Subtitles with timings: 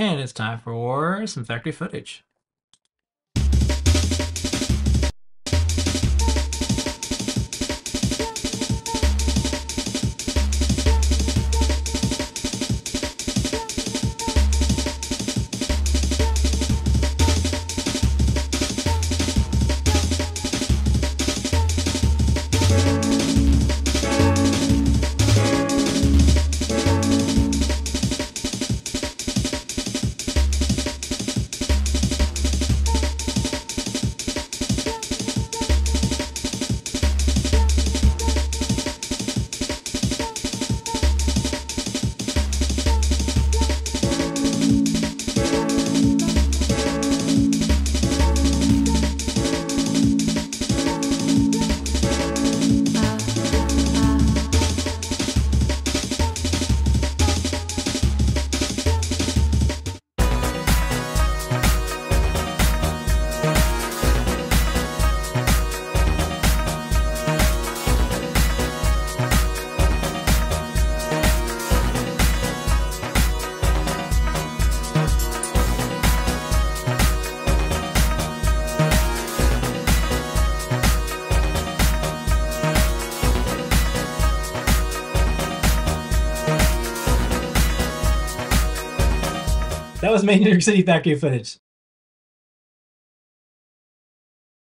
[0.00, 2.24] And it's time for some factory footage.
[90.00, 91.58] That was Main New York City factory footage.